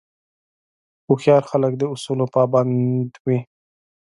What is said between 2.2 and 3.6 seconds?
پابند وي.